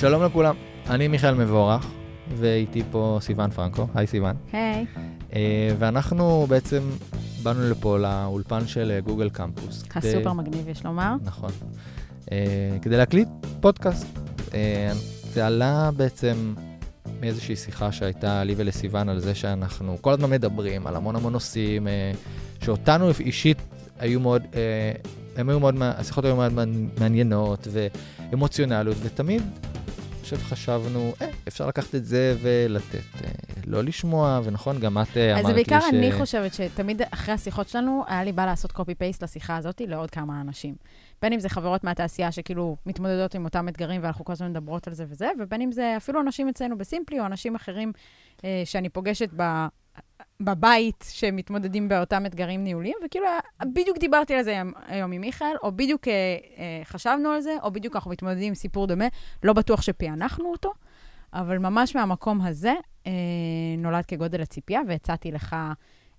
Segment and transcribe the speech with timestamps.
[0.00, 0.54] שלום לכולם,
[0.90, 1.86] אני מיכאל מבורך,
[2.36, 3.86] ואיתי פה סיוון פרנקו.
[3.94, 4.36] היי סיוון.
[4.52, 4.86] היי.
[5.34, 6.82] אה, ואנחנו בעצם
[7.42, 9.82] באנו לפה לאולפן של אה, גוגל קמפוס.
[9.82, 11.14] כדי- הסופר מגניב, יש לומר.
[11.24, 11.50] נכון.
[12.32, 12.36] אה,
[12.82, 13.28] כדי להקליט
[13.60, 14.06] פודקאסט.
[15.32, 16.54] זה עלה בעצם
[17.20, 21.86] מאיזושהי שיחה שהייתה לי ולסיוון על זה שאנחנו כל הזמן מדברים על המון המון נושאים,
[22.64, 23.58] שאותנו אישית
[23.98, 24.42] היו מאוד,
[25.36, 26.52] הם היו מאוד, השיחות היו מאוד
[27.00, 27.68] מעניינות
[28.30, 29.42] ואמוציונליות, ותמיד,
[30.20, 33.24] חושב, חשבנו, אה, אפשר לקחת את זה ולתת.
[33.24, 33.30] אה,
[33.66, 35.84] לא לשמוע, ונכון, גם את אה, אמרת אז לי זה בעיקר ש...
[35.94, 40.40] אני חושבת שתמיד אחרי השיחות שלנו, היה לי בא לעשות קופי-פייסט לשיחה הזאת לעוד כמה
[40.40, 40.74] אנשים.
[41.22, 44.94] בין אם זה חברות מהתעשייה שכאילו מתמודדות עם אותם אתגרים ואנחנו כל הזמן מדברות על
[44.94, 47.92] זה וזה, ובין אם זה אפילו אנשים אצלנו בסימפלי או אנשים אחרים
[48.44, 49.66] אה, שאני פוגשת ב...
[50.40, 53.26] בבית שמתמודדים באותם אתגרים ניהוליים, וכאילו
[53.64, 56.12] בדיוק דיברתי על זה היום- עם מיכאל, או בדיוק אה,
[56.58, 59.04] אה, חשבנו על זה, או בדיוק אנחנו מתמודדים עם סיפור דומה,
[59.42, 60.72] לא בטוח שפענחנו אותו,
[61.34, 62.72] אבל ממש מהמקום הזה
[63.06, 63.12] אה,
[63.78, 65.56] נולד כגודל הציפייה, והצעתי לך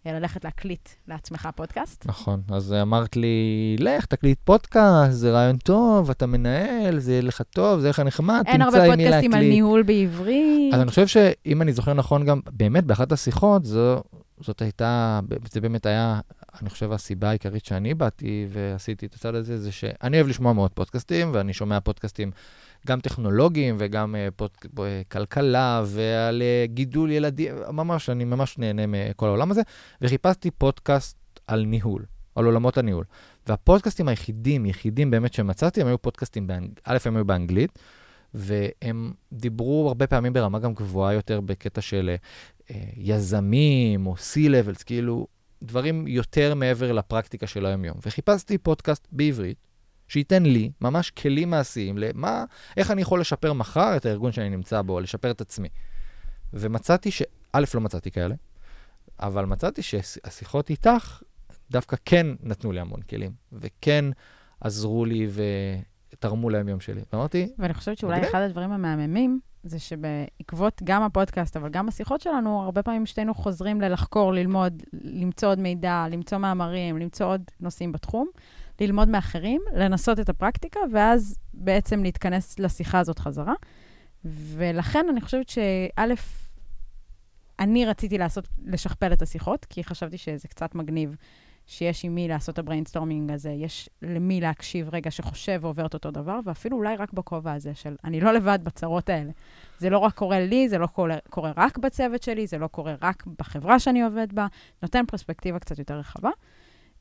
[0.06, 2.06] ללכת להקליט לעצמך פודקאסט.
[2.06, 7.42] נכון, אז אמרת לי, לך, תקליט פודקאסט, זה רעיון טוב, אתה מנהל, זה יהיה לך
[7.42, 9.54] טוב, זה יהיה לך נחמד, אין הרבה תמצא עם מי פודקאסטים על להקליט.
[9.54, 10.74] ניהול בעברית.
[10.74, 14.02] אז אני חושב שאם אני זוכר נכון, גם באמת באחת השיחות, זו,
[14.42, 15.20] זאת הייתה,
[15.52, 16.20] זה באמת היה,
[16.62, 20.72] אני חושב, הסיבה העיקרית שאני באתי ועשיתי את הצד הזה, זה שאני אוהב לשמוע מאוד
[20.72, 22.32] פודקאסטים, ואני שומע פודקאסטים
[22.88, 28.84] גם טכנולוגיים וגם אה, פוד, אה, כלכלה ועל אה, גידול ילדים, ממש, אני ממש נהנה
[28.88, 29.62] מכל העולם הזה,
[30.02, 33.06] וחיפשתי פודקאסט על ניהול, על עולמות הניהול.
[33.48, 36.70] והפודקאסטים היחידים, יחידים באמת שמצאתי, הם היו פודקאסטים, באנג...
[36.84, 37.80] א', הם היו באנגלית,
[38.34, 42.16] והם דיברו הרבה פעמים ברמה גם גבוהה יותר בקטע של
[42.72, 45.28] אה, יזמים או C-Levels, כאילו
[45.64, 47.98] דברים יותר מעבר לפרקטיקה של היום-יום.
[48.06, 49.58] וחיפשתי פודקאסט בעברית,
[50.08, 52.46] שייתן לי ממש כלים מעשיים למה,
[52.78, 55.70] איך אני יכול לשפר מחר את הארגון שאני נמצא בו, לשפר את עצמי.
[56.54, 57.24] ומצאתי ש...
[57.54, 58.36] א', לא מצאתי כאלה,
[59.20, 61.22] אבל מצאתי שהשיחות איתך
[61.72, 64.06] דווקא כן נתנו לי המון כלים, וכן
[64.62, 65.28] עזרו לי
[66.14, 67.02] ותרמו ליום-יום שלי.
[67.14, 68.30] ואמרתי, ואני חושבת שאולי מגניב.
[68.30, 73.82] אחד הדברים המהממים, זה שבעקבות גם הפודקאסט, אבל גם השיחות שלנו, הרבה פעמים שתינו חוזרים
[73.82, 78.28] ללחקור, ללמוד, למצוא עוד מידע, למצוא מאמרים, למצוא עוד נושאים בתחום,
[78.82, 83.54] ללמוד מאחרים, לנסות את הפרקטיקה, ואז בעצם להתכנס לשיחה הזאת חזרה.
[84.26, 86.14] ולכן אני חושבת שא',
[87.60, 91.16] אני רציתי לעשות, לשכפל את השיחות, כי חשבתי שזה קצת מגניב
[91.72, 95.94] שיש עם מי לעשות את ה brainstorming הזה, יש למי להקשיב רגע שחושב ועובר את
[95.94, 99.32] אותו דבר, ואפילו אולי רק בכובע הזה של אני לא לבד בצרות האלה.
[99.80, 102.96] זה לא רק קורה לי, זה לא קורה, קורה רק בצוות שלי, זה לא קורה
[103.02, 104.48] רק בחברה שאני עובד בה,
[104.82, 106.30] נותן פרספקטיבה קצת יותר רחבה.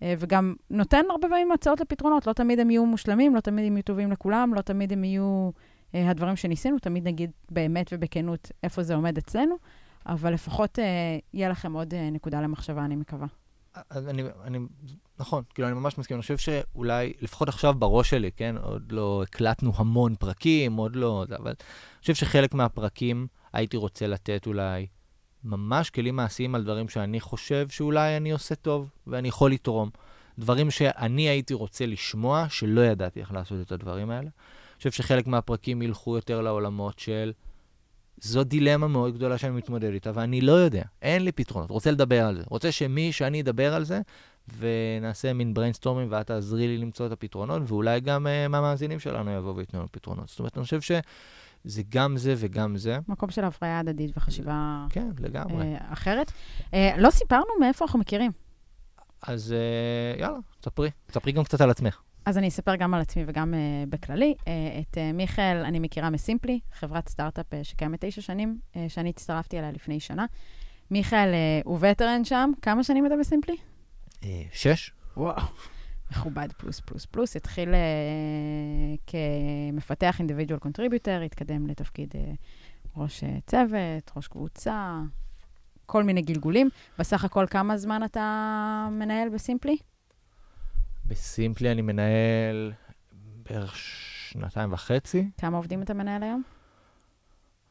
[0.02, 3.76] אה, וגם נותן הרבה פעמים הצעות לפתרונות, לא תמיד הם יהיו מושלמים, לא תמיד הם
[3.76, 5.50] יהיו טובים לכולם, לא תמיד הם יהיו
[5.94, 9.56] אה, הדברים שניסינו, תמיד נגיד באמת ובכנות איפה זה עומד אצלנו,
[10.06, 10.84] אבל לפחות אה,
[11.34, 13.26] יהיה לכם עוד נקודה למחשבה, אני מקווה.
[13.90, 14.58] אני, אני,
[15.18, 16.14] נכון, כאילו, אני ממש מסכים.
[16.14, 21.24] אני חושב שאולי, לפחות עכשיו בראש שלי, כן, עוד לא הקלטנו המון פרקים, עוד לא,
[21.38, 24.86] אבל אני חושב שחלק מהפרקים הייתי רוצה לתת אולי
[25.44, 29.90] ממש כלים מעשיים על דברים שאני חושב שאולי אני עושה טוב ואני יכול לתרום.
[30.38, 34.28] דברים שאני הייתי רוצה לשמוע, שלא ידעתי איך לעשות את הדברים האלה.
[34.28, 37.32] אני חושב שחלק מהפרקים ילכו יותר לעולמות של...
[38.20, 41.70] זו דילמה מאוד גדולה שאני מתמודד איתה, ואני לא יודע, אין לי פתרונות.
[41.70, 42.42] רוצה לדבר על זה.
[42.46, 44.00] רוצה שמי שאני אדבר על זה,
[44.58, 49.56] ונעשה מין בריינסטורמים, ואת תעזרי לי למצוא את הפתרונות, ואולי גם uh, מהמאזינים שלנו יבואו
[49.56, 50.28] וייתנו לנו פתרונות.
[50.28, 52.98] זאת אומרת, אני חושב שזה גם זה וגם זה.
[53.08, 55.64] מקום של הפריה הדדית וחשיבה כן, לגמרי.
[55.64, 56.32] אה, אחרת.
[56.74, 58.30] אה, לא סיפרנו מאיפה אנחנו מכירים.
[59.22, 59.54] אז
[60.16, 60.90] uh, יאללה, ספרי.
[61.12, 62.00] ספרי גם קצת על עצמך.
[62.30, 64.34] אז אני אספר גם על עצמי וגם uh, בכללי.
[64.40, 64.44] Uh,
[64.80, 69.58] את uh, מיכאל אני מכירה מסימפלי, חברת סטארט-אפ uh, שקיימת תשע שנים, uh, שאני הצטרפתי
[69.58, 70.26] אליה לפני שנה.
[70.90, 73.56] מיכאל uh, הוא וטרן שם, כמה שנים אתה בסימפלי?
[74.20, 74.92] Uh, שש?
[75.16, 75.42] וואו.
[76.10, 79.12] מכובד פלוס פלוס פלוס, התחיל uh,
[79.72, 82.16] כמפתח individual contributor, התקדם לתפקיד uh,
[82.96, 85.00] ראש uh, צוות, ראש קבוצה,
[85.86, 86.68] כל מיני גלגולים.
[86.98, 89.76] בסך הכל כמה זמן אתה מנהל בסימפלי?
[91.10, 92.72] בסימפלי אני מנהל
[93.50, 96.42] בערך שנתיים וחצי, כמה עובדים אתה מנהל היום?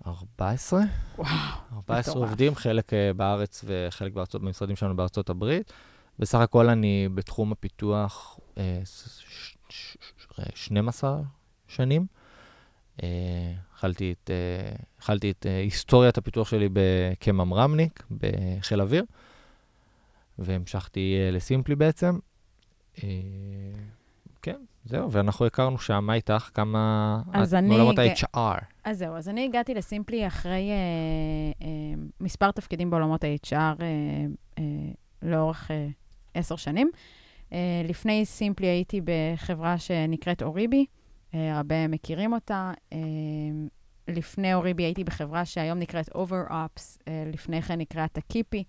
[0.08, 0.80] 14.
[1.18, 1.28] וואו.
[1.74, 2.30] 14 מטורף.
[2.30, 5.74] עובדים, חלק אה, בארץ וחלק בארצות, במשרדים שלנו בארצות הברית.
[6.20, 11.22] בסך הכל אני בתחום הפיתוח אה, ש- ש- ש- ש- 12
[11.68, 12.06] שנים.
[13.04, 13.08] אה,
[13.74, 16.70] התחלתי את, אה, התחלתי את אה, היסטוריית הפיתוח שלי
[17.20, 19.04] כממרמניק בחיל אוויר,
[20.40, 22.20] והמשכתי לסימפלי בעצם.
[23.04, 23.10] אה,
[24.42, 24.56] כן,
[24.86, 26.50] זהו, ואנחנו הכרנו שם, מה איתך?
[26.54, 27.22] כמה...
[27.34, 28.64] אז את אני מעולמות ה-HR.
[28.84, 31.68] אז זהו, אז אני הגעתי לסימפלי אחרי אה, אה,
[32.20, 33.76] מספר תפקידים בעולמות ה-HR אה,
[34.58, 34.64] אה,
[35.22, 35.88] לאורך אה,
[36.34, 36.92] עשר שנים.
[37.54, 40.86] אה, לפני סימפלי הייתי בחברה שנקראת אוריבי,
[41.34, 42.72] אה, הרבה מכירים אותה.
[42.94, 42.98] אה,
[44.08, 48.64] לפני אוריבי הייתי בחברה שהיום נקראת OverOps, אה, לפני כן נקראה תקיפי.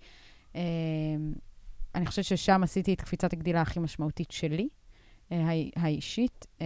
[0.55, 0.61] אה,
[1.95, 4.67] אני חושבת ששם עשיתי את קפיצת הגדילה הכי משמעותית שלי.
[5.31, 6.45] אה, האי- האישית.
[6.61, 6.65] אה,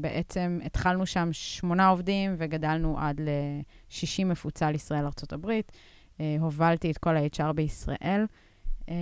[0.00, 5.50] בעצם התחלנו שם שמונה עובדים וגדלנו עד ל-60 מפוצל ישראל-ארה"ב.
[6.40, 8.26] הובלתי את כל ה-HR בישראל.
[8.88, 8.94] אה,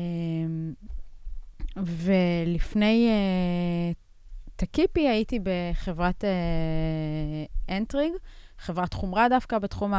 [1.76, 3.92] ולפני אה,
[4.56, 6.30] תקיפי הייתי בחברת אה,
[7.76, 8.12] אנטריג,
[8.58, 9.92] חברת חומרה דווקא בתחום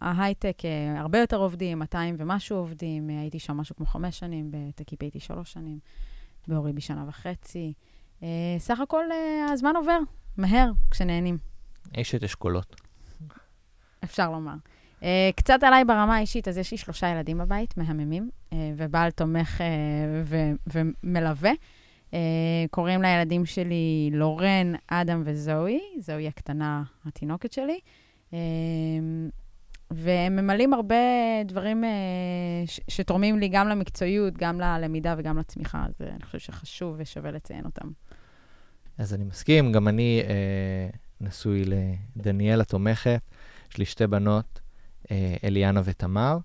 [0.00, 3.10] ההייטק, אה, הרבה יותר עובדים, 200 ומשהו עובדים.
[3.10, 5.78] אה, הייתי שם משהו כמו חמש שנים, בתקיפי הייתי שלוש שנים,
[6.48, 7.72] באוריבי שנה וחצי.
[8.22, 8.28] אה,
[8.58, 9.04] סך הכל
[9.50, 9.98] הזמן עובר,
[10.36, 11.38] מהר, כשנהנים,
[12.00, 12.80] אשת אשכולות.
[14.04, 14.54] אפשר לומר.
[15.36, 18.30] קצת עליי ברמה האישית, אז יש לי שלושה ילדים בבית, מהממים,
[18.76, 19.60] ובעל תומך
[20.72, 21.50] ומלווה.
[22.14, 22.18] אה,
[22.70, 27.78] קוראים לילדים שלי לורן, אדם וזוהי, זוהי הקטנה, התינוקת שלי.
[28.34, 28.38] אה,
[29.90, 30.94] והם ממלאים הרבה
[31.44, 31.90] דברים אה,
[32.66, 37.64] ש- שתורמים לי גם למקצועיות, גם ללמידה וגם לצמיחה, אז אני חושבת שחשוב ושווה לציין
[37.64, 37.88] אותם.
[38.98, 40.88] אז אני מסכים, גם אני אה,
[41.20, 41.64] נשוי
[42.16, 43.20] לדניאל התומכת,
[43.70, 44.60] יש לי שתי בנות,
[45.10, 46.38] אה, אליאנה ותמר,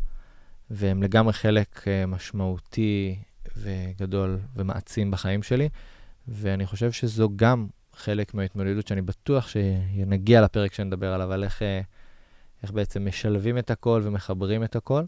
[0.69, 3.15] והם לגמרי חלק אה, משמעותי
[3.57, 5.69] וגדול ומעצים בחיים שלי,
[6.27, 11.81] ואני חושב שזו גם חלק מההתמודדות שאני בטוח שנגיע לפרק שנדבר עליו, על איך, אה,
[12.63, 15.03] איך בעצם משלבים את הכל ומחברים את הכל.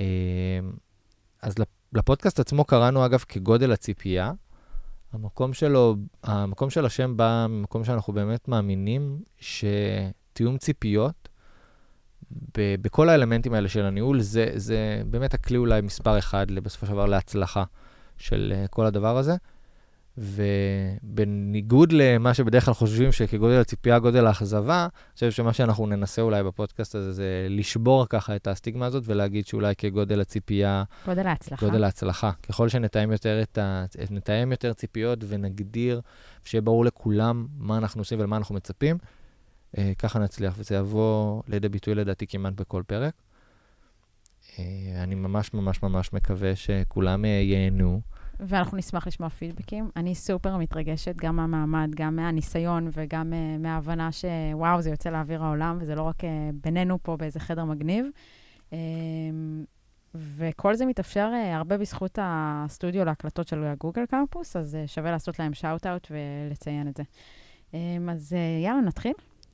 [0.00, 0.04] אה,
[1.42, 4.32] אז לפ- לפודקאסט עצמו קראנו, אגב, כגודל הציפייה.
[5.12, 11.25] המקום שלו, המקום של השם בא ממקום שאנחנו באמת מאמינים שתיאום ציפיות
[12.58, 16.92] ב- בכל האלמנטים האלה של הניהול, זה, זה באמת הכלי אולי מספר אחד בסופו של
[16.92, 17.64] דבר להצלחה
[18.18, 19.36] של uh, כל הדבר הזה.
[20.18, 26.42] ובניגוד למה שבדרך כלל חושבים שכגודל הציפייה, גודל האכזבה, אני חושב שמה שאנחנו ננסה אולי
[26.42, 31.66] בפודקאסט הזה זה לשבור ככה את הסטיגמה הזאת ולהגיד שאולי כגודל הציפייה, גודל ההצלחה.
[31.66, 32.30] גודל ההצלחה.
[32.48, 33.84] ככל שנתאם יותר את ה...
[34.10, 36.00] נתאם יותר ציפיות ונגדיר,
[36.44, 39.25] שיהיה ברור לכולם מה אנחנו עושים ולמה אנחנו מצפים, אה,
[39.98, 43.14] ככה נצליח, וזה יבוא לידי ביטוי לדעתי כמעט בכל פרק.
[44.58, 48.00] אה, אני ממש ממש ממש מקווה שכולם אה, ייהנו.
[48.40, 49.90] ואנחנו נשמח לשמוע פידבקים.
[49.96, 55.78] אני סופר מתרגשת, גם מהמעמד, גם מהניסיון וגם uh, מההבנה שוואו, זה יוצא לאוויר העולם,
[55.80, 56.26] וזה לא רק uh,
[56.62, 58.06] בינינו פה באיזה חדר מגניב.
[58.70, 58.74] Um,
[60.14, 65.38] וכל זה מתאפשר uh, הרבה בזכות הסטודיו להקלטות של הגוגל קמפוס, אז uh, שווה לעשות
[65.38, 67.02] להם shout-out ולציין את זה.
[67.72, 67.74] Um,
[68.10, 69.12] אז uh, יאללה, נתחיל.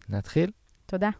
[0.08, 0.50] נתחיל?
[0.86, 1.10] תודה.